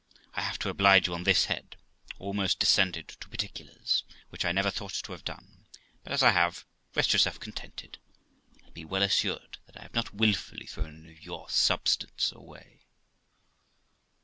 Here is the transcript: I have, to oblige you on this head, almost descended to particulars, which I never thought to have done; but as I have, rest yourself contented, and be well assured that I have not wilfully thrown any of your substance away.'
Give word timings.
I 0.33 0.41
have, 0.41 0.57
to 0.57 0.69
oblige 0.69 1.05
you 1.05 1.13
on 1.13 1.25
this 1.25 1.45
head, 1.45 1.75
almost 2.17 2.57
descended 2.57 3.07
to 3.09 3.29
particulars, 3.29 4.03
which 4.29 4.43
I 4.45 4.51
never 4.51 4.71
thought 4.71 4.93
to 4.93 5.11
have 5.11 5.23
done; 5.23 5.67
but 6.03 6.11
as 6.11 6.23
I 6.23 6.31
have, 6.31 6.65
rest 6.95 7.13
yourself 7.13 7.39
contented, 7.39 7.99
and 8.63 8.73
be 8.73 8.83
well 8.83 9.03
assured 9.03 9.59
that 9.67 9.77
I 9.77 9.83
have 9.83 9.93
not 9.93 10.11
wilfully 10.11 10.65
thrown 10.65 11.03
any 11.03 11.11
of 11.13 11.23
your 11.23 11.51
substance 11.51 12.31
away.' 12.31 12.81